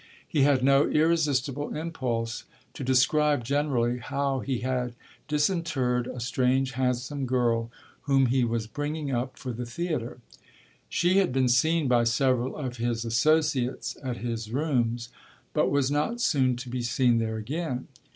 [0.27, 4.95] He had no irresistible impulse to describe generally how he had
[5.27, 7.69] disinterred a strange, handsome girl
[8.09, 10.17] whom he was bringing up for the theatre.
[10.89, 15.09] She had been seen by several of his associates at his rooms,
[15.53, 17.87] but was not soon to be seen there again.